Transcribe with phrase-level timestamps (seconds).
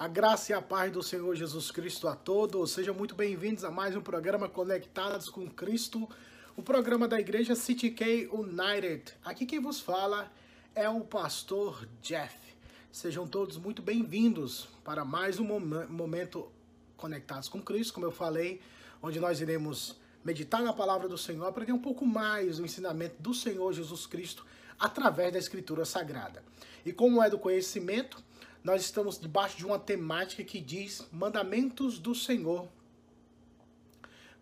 [0.00, 2.70] A graça e a paz do Senhor Jesus Cristo a todos.
[2.70, 6.08] Sejam muito bem-vindos a mais um programa Conectados com Cristo,
[6.56, 9.12] o programa da igreja CTK United.
[9.22, 10.32] Aqui quem vos fala
[10.74, 12.34] é o pastor Jeff.
[12.90, 16.50] Sejam todos muito bem-vindos para mais um momento
[16.96, 18.62] Conectados com Cristo, como eu falei,
[19.02, 23.34] onde nós iremos meditar na palavra do Senhor, aprender um pouco mais o ensinamento do
[23.34, 24.46] Senhor Jesus Cristo
[24.78, 26.42] através da Escritura Sagrada.
[26.86, 28.24] E como é do conhecimento,
[28.62, 32.68] nós estamos debaixo de uma temática que diz mandamentos do Senhor,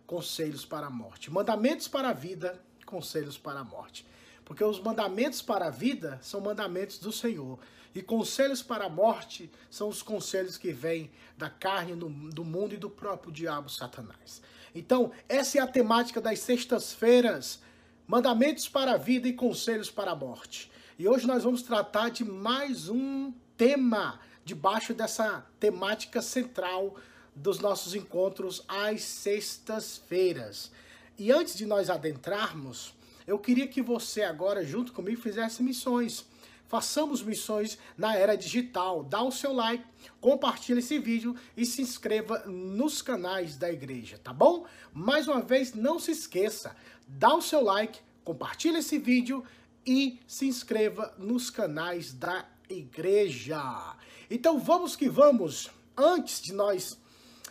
[0.06, 1.30] conselhos para a morte.
[1.30, 4.04] Mandamentos para a vida, conselhos para a morte.
[4.44, 7.58] Porque os mandamentos para a vida são mandamentos do Senhor.
[7.94, 12.78] E conselhos para a morte são os conselhos que vêm da carne, do mundo e
[12.78, 14.42] do próprio diabo Satanás.
[14.74, 17.60] Então, essa é a temática das sextas-feiras:
[18.06, 20.70] mandamentos para a vida e conselhos para a morte.
[20.98, 26.94] E hoje nós vamos tratar de mais um tema debaixo dessa temática central
[27.34, 30.70] dos nossos encontros às sextas-feiras.
[31.18, 32.94] E antes de nós adentrarmos,
[33.26, 36.24] eu queria que você agora, junto comigo, fizesse missões.
[36.68, 39.02] Façamos missões na era digital.
[39.02, 39.84] Dá o seu like,
[40.20, 44.66] compartilhe esse vídeo e se inscreva nos canais da igreja, tá bom?
[44.92, 46.76] Mais uma vez, não se esqueça,
[47.08, 49.44] dá o seu like, compartilhe esse vídeo
[49.84, 52.57] e se inscreva nos canais da igreja.
[54.30, 55.70] Então vamos que vamos.
[55.96, 56.98] Antes de nós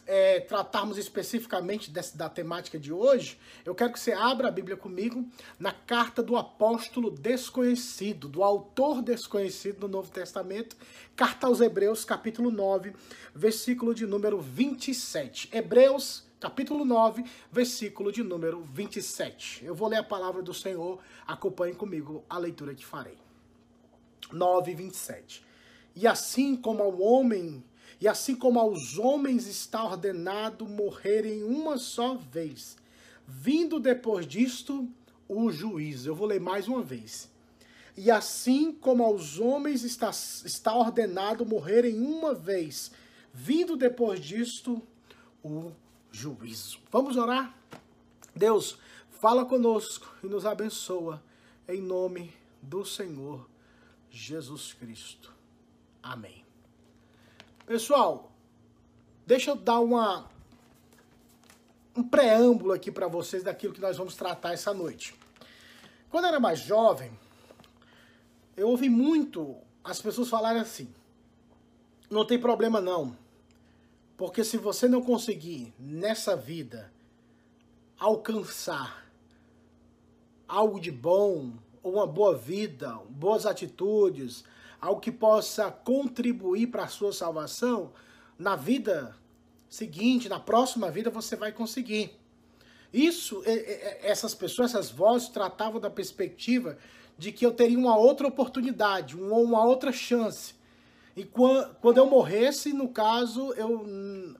[0.07, 4.77] é, tratarmos especificamente dessa, da temática de hoje, eu quero que você abra a Bíblia
[4.77, 5.27] comigo
[5.59, 10.77] na carta do apóstolo desconhecido, do autor desconhecido do Novo Testamento,
[11.15, 12.93] carta aos Hebreus, capítulo 9,
[13.35, 15.49] versículo de número 27.
[15.51, 19.65] Hebreus, capítulo 9, versículo de número 27.
[19.65, 23.26] Eu vou ler a palavra do Senhor, acompanhe comigo a leitura que farei.
[24.31, 25.43] 9, 27.
[25.95, 27.63] E assim como ao homem
[27.99, 32.77] e assim como aos homens está ordenado morrerem uma só vez,
[33.27, 34.87] vindo depois disto
[35.27, 36.09] o juízo.
[36.09, 37.29] Eu vou ler mais uma vez.
[37.95, 42.91] E assim como aos homens está, está ordenado morrerem uma vez,
[43.33, 44.79] vindo depois disto
[45.43, 45.71] o
[46.11, 46.77] juízo.
[46.91, 47.57] Vamos orar?
[48.35, 48.77] Deus,
[49.09, 51.23] fala conosco e nos abençoa,
[51.67, 53.49] em nome do Senhor
[54.09, 55.33] Jesus Cristo.
[56.01, 56.45] Amém.
[57.65, 58.31] Pessoal,
[59.25, 60.29] deixa eu dar uma
[61.95, 65.15] um preâmbulo aqui para vocês daquilo que nós vamos tratar essa noite.
[66.09, 67.11] Quando eu era mais jovem,
[68.55, 70.93] eu ouvi muito as pessoas falarem assim:
[72.09, 73.17] não tem problema não,
[74.15, 76.91] porque se você não conseguir nessa vida
[77.99, 79.11] alcançar
[80.47, 81.53] algo de bom,
[81.89, 84.43] uma boa vida, boas atitudes,
[84.79, 87.91] algo que possa contribuir para a sua salvação,
[88.37, 89.15] na vida
[89.69, 92.11] seguinte, na próxima vida, você vai conseguir.
[92.93, 93.41] Isso,
[94.01, 96.77] essas pessoas, essas vozes tratavam da perspectiva
[97.17, 100.55] de que eu teria uma outra oportunidade, uma outra chance.
[101.15, 104.35] E quando eu morresse, no caso, eu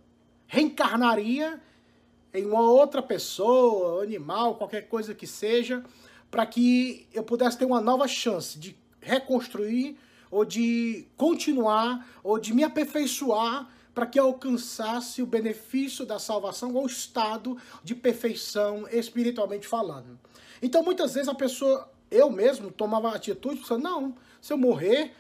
[0.46, 1.60] reencarnaria
[2.34, 5.84] em uma outra pessoa, animal, qualquer coisa que seja,
[6.30, 9.98] para que eu pudesse ter uma nova chance de reconstruir
[10.30, 16.86] ou de continuar, ou de me aperfeiçoar para que alcançasse o benefício da salvação ou
[16.86, 20.20] estado de perfeição espiritualmente falando.
[20.62, 25.14] Então muitas vezes a pessoa, eu mesmo, tomava atitude, pensando, não, se eu morrer,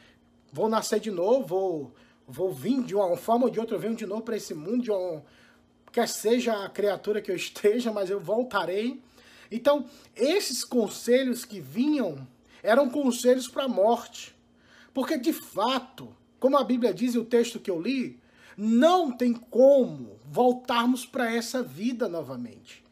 [0.52, 1.94] vou nascer de novo, vou,
[2.28, 4.84] vou vir de uma forma ou de outra, eu venho de novo para esse mundo,
[4.84, 4.92] de
[5.92, 9.02] quer seja a criatura que eu esteja, mas eu voltarei.
[9.52, 9.86] Então,
[10.16, 12.28] esses conselhos que vinham
[12.62, 14.36] eram conselhos para a morte.
[14.94, 18.20] Porque de fato, como a Bíblia diz e o texto que eu li,
[18.58, 22.84] não tem como voltarmos para essa vida novamente.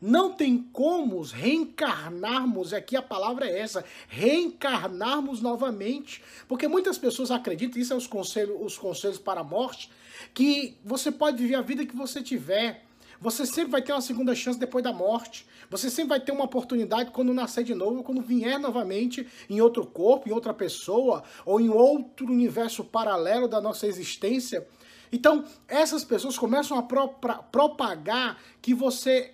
[0.00, 6.20] Não tem como reencarnarmos, aqui a palavra é essa, reencarnarmos novamente.
[6.48, 9.88] Porque muitas pessoas acreditam, isso é os conselhos, os conselhos para a morte,
[10.34, 12.84] que você pode viver a vida que você tiver.
[13.22, 15.46] Você sempre vai ter uma segunda chance depois da morte.
[15.70, 19.86] Você sempre vai ter uma oportunidade quando nascer de novo, quando vier novamente em outro
[19.86, 24.66] corpo, em outra pessoa, ou em outro universo paralelo da nossa existência.
[25.12, 27.10] Então, essas pessoas começam a pro
[27.52, 29.32] propagar que você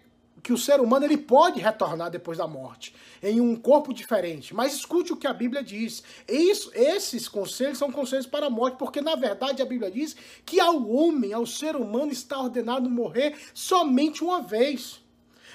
[0.49, 4.55] que o ser humano ele pode retornar depois da morte em um corpo diferente.
[4.55, 6.03] Mas escute o que a Bíblia diz.
[6.27, 10.17] Isso, esses conselhos são conselhos para a morte, porque na verdade a Bíblia diz
[10.47, 15.03] que ao homem, ao ser humano, está ordenado morrer somente uma vez.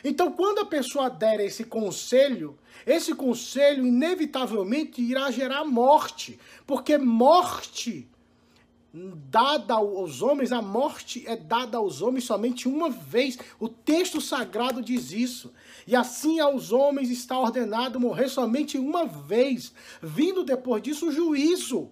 [0.04, 2.56] Então, quando a pessoa der esse conselho,
[2.86, 8.08] esse conselho inevitavelmente irá gerar morte, porque morte
[8.94, 13.40] dada aos homens, a morte é dada aos homens somente uma vez.
[13.60, 15.52] O texto sagrado diz isso.
[15.88, 21.90] E assim aos homens está ordenado morrer somente uma vez, vindo depois disso o juízo.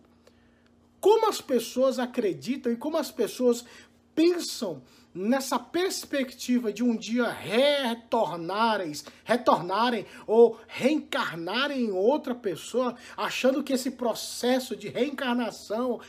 [0.99, 3.65] Como as pessoas acreditam e como as pessoas
[4.13, 4.83] pensam
[5.13, 8.93] nessa perspectiva de um dia retornarem,
[9.23, 15.99] retornarem ou reencarnarem em outra pessoa, achando que esse processo de reencarnação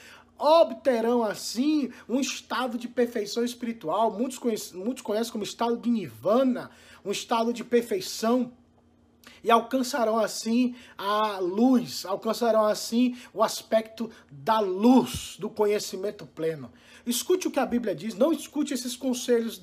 [0.42, 6.70] obterão assim um estado de perfeição espiritual, muitos conhecem, muitos conhecem como estado de nirvana,
[7.04, 8.52] um estado de perfeição
[9.44, 16.72] e alcançarão assim a luz, alcançarão assim o aspecto da luz, do conhecimento pleno.
[17.06, 19.62] Escute o que a Bíblia diz, não escute esses conselhos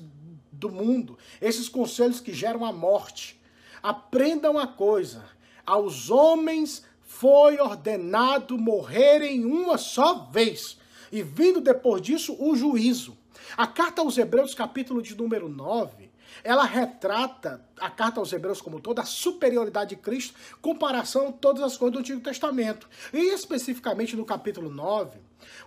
[0.52, 3.40] do mundo, esses conselhos que geram a morte.
[3.82, 5.24] Aprenda uma coisa:
[5.64, 10.78] aos homens foi ordenado morrerem uma só vez,
[11.10, 13.18] e vindo depois disso o juízo.
[13.56, 16.08] A carta aos Hebreus, capítulo de número 9,
[16.44, 21.62] ela retrata a carta aos Hebreus como toda a superioridade de Cristo, comparação a todas
[21.64, 22.88] as coisas do Antigo Testamento.
[23.12, 25.18] E especificamente no capítulo 9,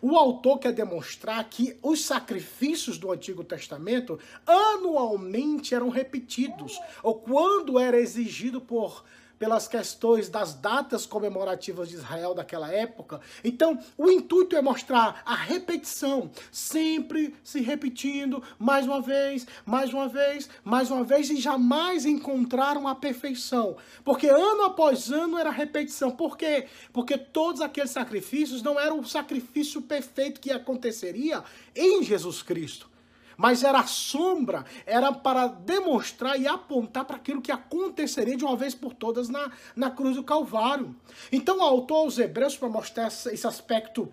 [0.02, 4.18] o autor quer demonstrar que os sacrifícios do Antigo Testamento
[4.48, 9.04] anualmente eram repetidos, ou quando era exigido por
[9.44, 13.20] pelas questões das datas comemorativas de Israel daquela época.
[13.44, 20.08] Então, o intuito é mostrar a repetição, sempre se repetindo, mais uma vez, mais uma
[20.08, 23.76] vez, mais uma vez, e jamais encontraram a perfeição.
[24.06, 26.10] Porque ano após ano era repetição.
[26.10, 26.68] Por quê?
[26.94, 31.44] Porque todos aqueles sacrifícios não eram o sacrifício perfeito que aconteceria
[31.76, 32.93] em Jesus Cristo
[33.38, 38.76] mas era sombra, era para demonstrar e apontar para aquilo que aconteceria de uma vez
[38.76, 40.96] por todas na, na cruz do Calvário.
[41.32, 44.12] Então, o autor aos Hebreus, para mostrar esse aspecto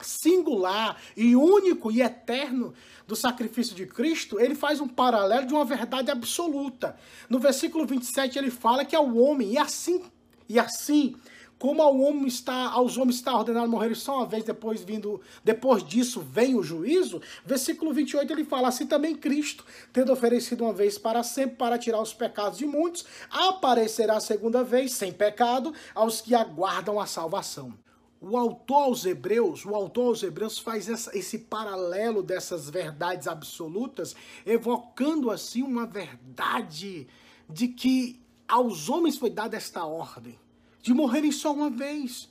[0.00, 2.72] singular e único e eterno
[3.06, 6.96] do sacrifício de Cristo, ele faz um paralelo de uma verdade absoluta.
[7.28, 10.02] No versículo 27 ele fala que é o homem, e assim,
[10.48, 11.14] e assim
[11.60, 15.84] como ao homem está, aos homens está ordenado morrer só uma vez, depois vindo, depois
[15.84, 19.62] disso vem o juízo, versículo 28 ele fala, assim também Cristo,
[19.92, 24.64] tendo oferecido uma vez para sempre para tirar os pecados de muitos, aparecerá a segunda
[24.64, 27.74] vez, sem pecado, aos que aguardam a salvação.
[28.18, 34.16] O autor aos Hebreus, o autor aos Hebreus faz essa, esse paralelo dessas verdades absolutas,
[34.46, 37.06] evocando assim uma verdade
[37.50, 38.18] de que
[38.48, 40.38] aos homens foi dada esta ordem
[40.82, 42.28] de morrerem só uma vez.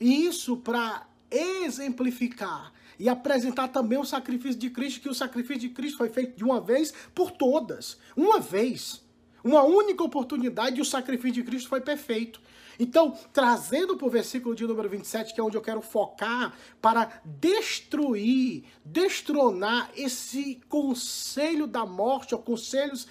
[0.00, 5.68] E isso para exemplificar e apresentar também o sacrifício de Cristo, que o sacrifício de
[5.70, 7.98] Cristo foi feito de uma vez por todas.
[8.16, 9.02] Uma vez.
[9.42, 12.40] Uma única oportunidade e o sacrifício de Cristo foi perfeito.
[12.78, 17.20] Então, trazendo para o versículo de número 27, que é onde eu quero focar, para
[17.24, 23.06] destruir, destronar esse conselho da morte, ou conselhos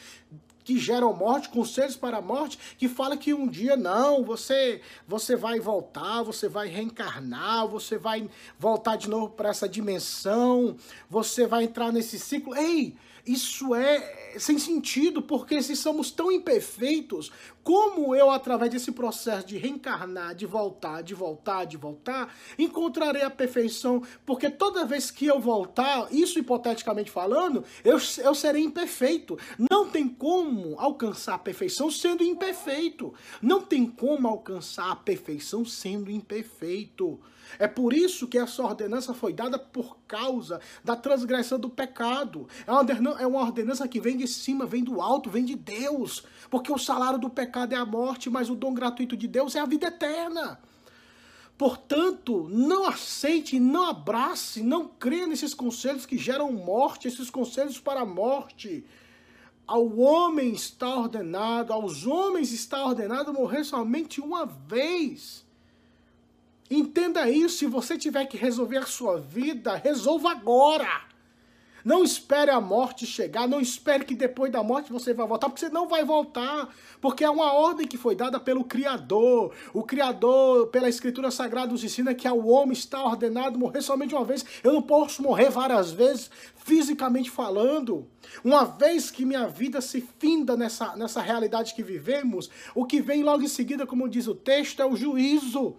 [0.63, 5.35] que geram morte, conselhos para a morte, que fala que um dia não, você você
[5.35, 10.75] vai voltar, você vai reencarnar, você vai voltar de novo para essa dimensão,
[11.09, 12.55] você vai entrar nesse ciclo.
[12.55, 17.31] Ei, isso é sem sentido, porque se somos tão imperfeitos,
[17.63, 23.29] como eu, através desse processo de reencarnar, de voltar, de voltar, de voltar, encontrarei a
[23.29, 24.03] perfeição?
[24.25, 29.37] Porque toda vez que eu voltar, isso hipoteticamente falando, eu, eu serei imperfeito.
[29.71, 33.13] Não tem como alcançar a perfeição sendo imperfeito.
[33.41, 37.19] Não tem como alcançar a perfeição sendo imperfeito.
[37.59, 42.47] É por isso que essa ordenança foi dada por causa da transgressão do pecado.
[43.19, 46.23] É uma ordenança é que vem de cima, vem do alto, vem de Deus.
[46.49, 49.59] Porque o salário do pecado é a morte, mas o dom gratuito de Deus é
[49.59, 50.59] a vida eterna.
[51.57, 58.01] Portanto, não aceite, não abrace, não creia nesses conselhos que geram morte, esses conselhos para
[58.01, 58.83] a morte.
[59.65, 65.45] Ao homem está ordenado, aos homens está ordenado morrer somente uma vez.
[66.69, 71.13] Entenda isso, se você tiver que resolver a sua vida, resolva agora.
[71.83, 75.65] Não espere a morte chegar, não espere que depois da morte você vai voltar, porque
[75.65, 79.53] você não vai voltar, porque é uma ordem que foi dada pelo Criador.
[79.73, 84.23] O Criador, pela Escritura Sagrada, nos ensina que ao homem está ordenado morrer somente uma
[84.23, 84.45] vez.
[84.63, 88.07] Eu não posso morrer várias vezes, fisicamente falando.
[88.45, 93.23] Uma vez que minha vida se finda nessa, nessa realidade que vivemos, o que vem
[93.23, 95.75] logo em seguida, como diz o texto, é o juízo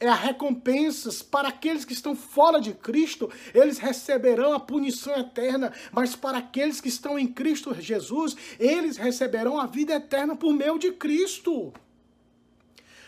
[0.00, 5.72] é a recompensas para aqueles que estão fora de Cristo, eles receberão a punição eterna,
[5.90, 10.78] mas para aqueles que estão em Cristo Jesus, eles receberão a vida eterna por meio
[10.78, 11.72] de Cristo.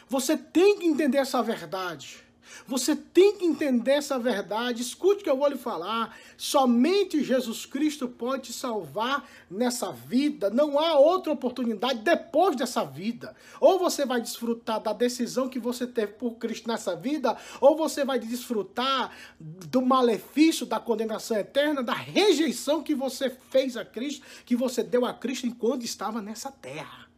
[0.08, 2.29] Você tem que entender essa verdade.
[2.66, 4.82] Você tem que entender essa verdade.
[4.82, 6.16] Escute o que eu vou lhe falar.
[6.36, 10.50] Somente Jesus Cristo pode te salvar nessa vida.
[10.50, 13.34] Não há outra oportunidade depois dessa vida.
[13.60, 18.04] Ou você vai desfrutar da decisão que você teve por Cristo nessa vida, ou você
[18.04, 24.56] vai desfrutar do malefício da condenação eterna, da rejeição que você fez a Cristo, que
[24.56, 27.08] você deu a Cristo enquanto estava nessa terra.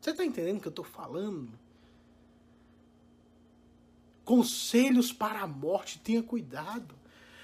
[0.00, 1.63] Você está entendendo o que eu estou falando?
[4.24, 6.94] Conselhos para a morte, tenha cuidado.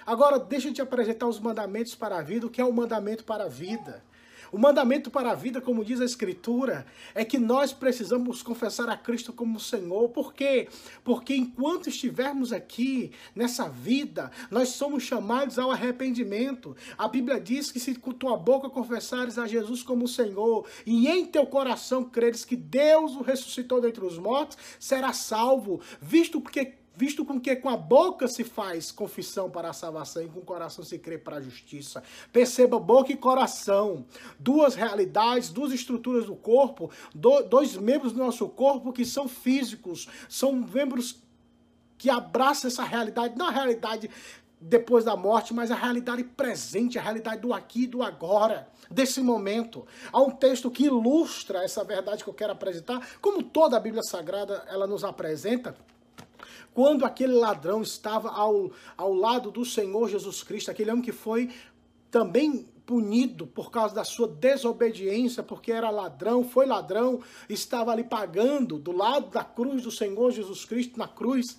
[0.07, 3.25] Agora, deixa eu te apresentar os mandamentos para a vida, o que é o mandamento
[3.25, 4.03] para a vida.
[4.52, 8.97] O mandamento para a vida, como diz a Escritura, é que nós precisamos confessar a
[8.97, 10.09] Cristo como Senhor.
[10.09, 10.69] Por quê?
[11.04, 16.76] Porque enquanto estivermos aqui nessa vida, nós somos chamados ao arrependimento.
[16.99, 21.26] A Bíblia diz que se com tua boca confessares a Jesus como Senhor e em
[21.26, 27.25] teu coração creres que Deus o ressuscitou dentre os mortos, será salvo, visto porque visto
[27.25, 30.85] com que com a boca se faz confissão para a salvação e com o coração
[30.85, 32.02] se crê para a justiça.
[32.30, 34.04] Perceba boca e coração,
[34.38, 36.90] duas realidades, duas estruturas do corpo,
[37.49, 41.23] dois membros do nosso corpo que são físicos, são membros
[41.97, 44.11] que abraçam essa realidade, não a realidade
[44.61, 49.23] depois da morte, mas a realidade presente, a realidade do aqui e do agora, desse
[49.23, 49.87] momento.
[50.12, 54.02] Há um texto que ilustra essa verdade que eu quero apresentar, como toda a Bíblia
[54.02, 55.75] Sagrada ela nos apresenta,
[56.73, 61.50] quando aquele ladrão estava ao, ao lado do Senhor Jesus Cristo, aquele homem que foi
[62.11, 68.79] também punido por causa da sua desobediência, porque era ladrão, foi ladrão, estava ali pagando
[68.79, 71.57] do lado da cruz do Senhor Jesus Cristo na cruz.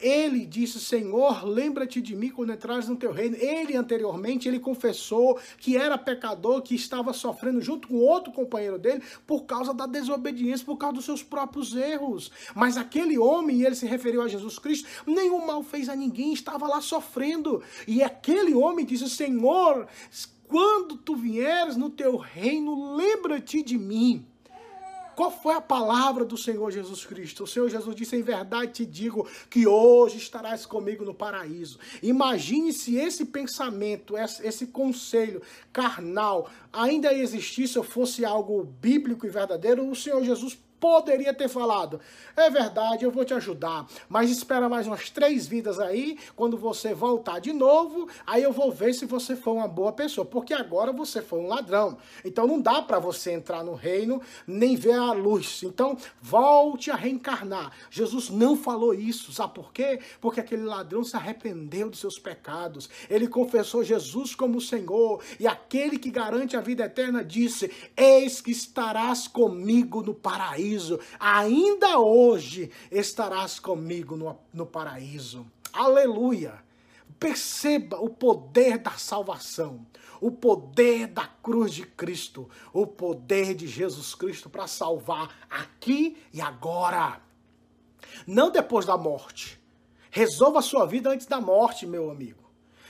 [0.00, 3.36] Ele disse: Senhor, lembra-te de mim quando entrares no teu reino.
[3.36, 9.02] Ele anteriormente ele confessou que era pecador, que estava sofrendo junto com outro companheiro dele
[9.26, 12.30] por causa da desobediência, por causa dos seus próprios erros.
[12.54, 16.32] Mas aquele homem, e ele se referiu a Jesus Cristo, nenhum mal fez a ninguém,
[16.32, 17.62] estava lá sofrendo.
[17.86, 19.86] E aquele homem disse: Senhor,
[20.46, 24.26] quando tu vieres no teu reino, lembra-te de mim.
[25.14, 27.44] Qual foi a palavra do Senhor Jesus Cristo?
[27.44, 31.78] O Senhor Jesus disse: Em verdade te digo que hoje estarás comigo no paraíso.
[32.02, 35.42] Imagine se esse pensamento, esse conselho
[35.72, 42.00] carnal ainda existisse ou fosse algo bíblico e verdadeiro, o Senhor Jesus poderia ter falado:
[42.36, 46.92] é verdade, eu vou te ajudar, mas espera mais umas três vidas aí, quando você
[46.92, 50.92] voltar de novo, aí eu vou ver se você foi uma boa pessoa, porque agora
[50.92, 51.96] você foi um ladrão.
[52.24, 55.62] Então não dá para você entrar no reino nem ver a luz.
[55.62, 57.70] Então volte a reencarnar.
[57.88, 60.00] Jesus não falou isso, sabe por quê?
[60.20, 62.90] Porque aquele ladrão se arrependeu dos seus pecados.
[63.08, 68.50] Ele confessou Jesus como Senhor e aquele que garante a vida eterna disse: Eis que
[68.50, 75.46] estarás comigo no paraíso paraíso, ainda hoje estarás comigo no, no paraíso.
[75.72, 76.62] Aleluia!
[77.18, 79.86] Perceba o poder da salvação,
[80.20, 86.40] o poder da cruz de Cristo, o poder de Jesus Cristo para salvar aqui e
[86.40, 87.20] agora.
[88.26, 89.60] Não depois da morte.
[90.10, 92.41] Resolva a sua vida antes da morte, meu amigo.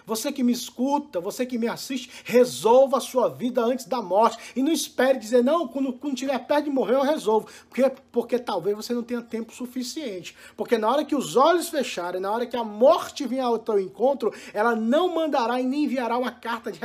[0.07, 4.39] Você que me escuta, você que me assiste, resolva a sua vida antes da morte.
[4.57, 7.49] E não espere dizer, não, quando, quando tiver perto de morrer eu resolvo.
[7.69, 10.37] Porque, porque talvez você não tenha tempo suficiente.
[10.57, 13.79] Porque na hora que os olhos fecharem, na hora que a morte vier ao teu
[13.79, 16.81] encontro, ela não mandará e nem enviará uma carta de,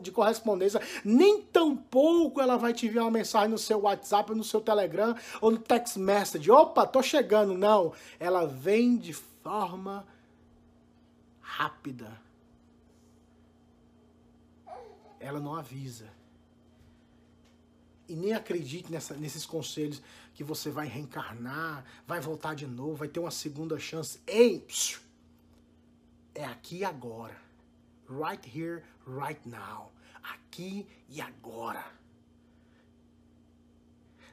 [0.00, 4.60] de correspondência, nem tampouco ela vai te enviar uma mensagem no seu WhatsApp, no seu
[4.60, 6.50] Telegram ou no text message.
[6.50, 7.54] Opa, tô chegando.
[7.54, 10.06] Não, ela vem de forma
[11.40, 12.20] rápida
[15.22, 16.10] ela não avisa.
[18.08, 20.02] E nem acredite nessa, nesses conselhos
[20.34, 24.20] que você vai reencarnar, vai voltar de novo, vai ter uma segunda chance.
[24.26, 24.66] Ei!
[26.34, 27.36] É aqui e agora.
[28.08, 29.92] Right here, right now.
[30.22, 31.84] Aqui e agora.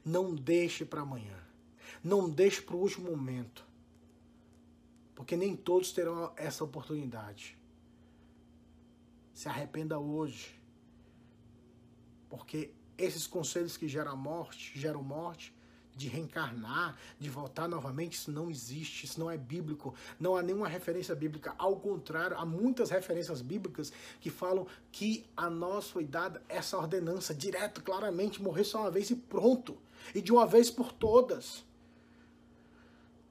[0.04, 1.38] Não deixe para amanhã.
[2.04, 3.64] Não deixe para o último momento.
[5.14, 7.58] Porque nem todos terão essa oportunidade.
[9.34, 10.59] Se arrependa hoje.
[12.30, 15.54] Porque esses conselhos que geram morte, geram morte,
[16.00, 20.68] de reencarnar, de voltar novamente, isso não existe, isso não é bíblico, não há nenhuma
[20.68, 21.54] referência bíblica.
[21.58, 27.34] Ao contrário, há muitas referências bíblicas que falam que a nós foi dada essa ordenança
[27.34, 29.78] direto, claramente, morrer só uma vez e pronto,
[30.16, 31.66] e de uma vez por todas.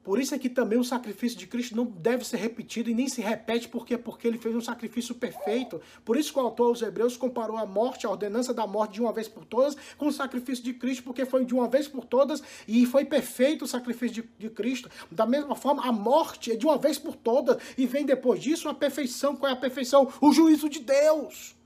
[0.09, 3.07] Por isso é que também o sacrifício de Cristo não deve ser repetido e nem
[3.07, 5.79] se repete porque porque ele fez um sacrifício perfeito.
[6.03, 9.01] Por isso que o autor aos Hebreus comparou a morte, a ordenança da morte de
[9.01, 12.05] uma vez por todas com o sacrifício de Cristo, porque foi de uma vez por
[12.05, 14.89] todas e foi perfeito o sacrifício de, de Cristo.
[15.11, 18.67] Da mesma forma, a morte é de uma vez por todas e vem depois disso
[18.67, 19.35] a perfeição.
[19.35, 20.11] Qual é a perfeição?
[20.19, 21.58] O juízo de Deus.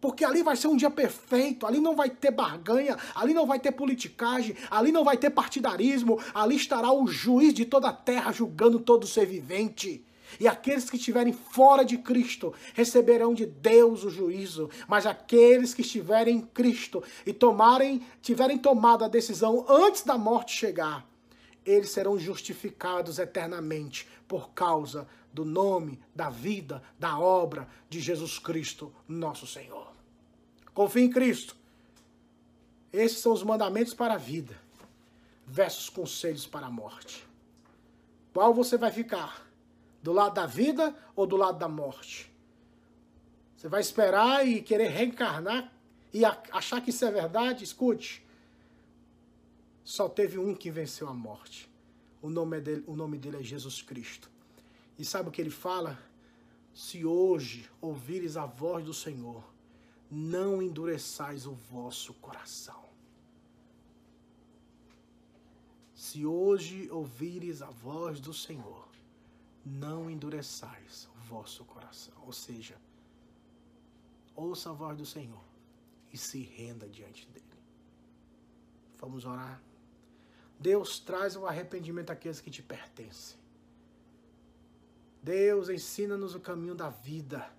[0.00, 3.60] Porque ali vai ser um dia perfeito, ali não vai ter barganha, ali não vai
[3.60, 8.32] ter politicagem, ali não vai ter partidarismo, ali estará o juiz de toda a terra
[8.32, 10.04] julgando todo ser vivente.
[10.38, 15.82] E aqueles que estiverem fora de Cristo receberão de Deus o juízo, mas aqueles que
[15.82, 21.04] estiverem em Cristo e tomarem, tiverem tomado a decisão antes da morte chegar,
[21.66, 28.92] eles serão justificados eternamente por causa do nome, da vida, da obra de Jesus Cristo,
[29.06, 29.92] nosso Senhor.
[30.74, 31.56] Confie em Cristo.
[32.92, 34.58] Esses são os mandamentos para a vida,
[35.46, 37.24] versus conselhos para a morte.
[38.32, 39.46] Qual você vai ficar?
[40.02, 42.30] Do lado da vida ou do lado da morte?
[43.56, 45.70] Você vai esperar e querer reencarnar
[46.12, 47.62] e achar que isso é verdade?
[47.62, 48.24] Escute.
[49.84, 51.68] Só teve um que venceu a morte.
[52.22, 54.29] O nome é dele, o nome dele é Jesus Cristo.
[55.00, 55.98] E sabe o que ele fala?
[56.74, 59.42] Se hoje ouvires a voz do Senhor,
[60.10, 62.84] não endureçais o vosso coração.
[65.94, 68.86] Se hoje ouvires a voz do Senhor,
[69.64, 72.12] não endureçais o vosso coração.
[72.26, 72.76] Ou seja,
[74.36, 75.44] ouça a voz do Senhor
[76.12, 77.46] e se renda diante dele.
[78.98, 79.62] Vamos orar.
[80.58, 83.39] Deus traz o arrependimento àqueles que te pertencem.
[85.22, 87.50] Deus ensina-nos o caminho da vida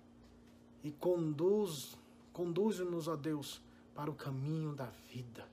[0.82, 1.96] e conduz
[2.32, 3.60] Conduze-nos, ó Deus,
[3.94, 5.46] para o caminho da vida.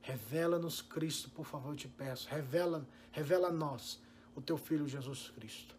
[0.00, 2.28] Revela-nos Cristo, por favor, eu te peço.
[2.28, 4.00] Revela, revela a nós
[4.34, 5.76] o teu filho Jesus Cristo.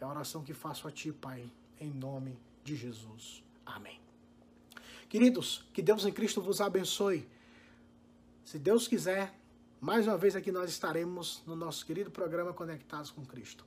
[0.00, 1.48] É a oração que faço a ti, Pai,
[1.80, 3.42] em nome de Jesus.
[3.64, 4.00] Amém.
[5.08, 7.28] Queridos, que Deus em Cristo vos abençoe.
[8.44, 9.32] Se Deus quiser,
[9.80, 13.64] mais uma vez aqui nós estaremos no nosso querido programa Conectados com Cristo.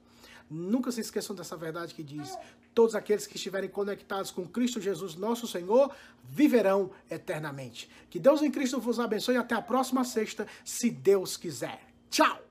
[0.50, 2.38] Nunca se esqueçam dessa verdade que diz:
[2.74, 7.90] todos aqueles que estiverem conectados com Cristo Jesus, nosso Senhor, viverão eternamente.
[8.10, 11.82] Que Deus em Cristo vos abençoe e até a próxima sexta, se Deus quiser.
[12.10, 12.45] Tchau!